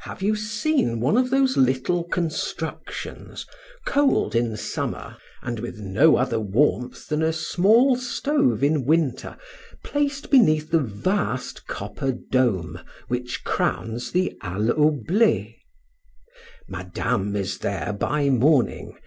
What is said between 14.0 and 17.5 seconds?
the Halle auble? Madame